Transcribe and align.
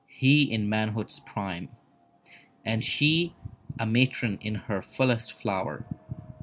He 0.09 0.51
in 0.51 0.67
manhood's 0.67 1.19
prime 1.19 1.69
And 2.65 2.83
she 2.83 3.35
a 3.77 3.85
matron 3.85 4.39
in 4.41 4.55
her 4.55 4.81
fullest 4.81 5.31
flower. 5.31 5.85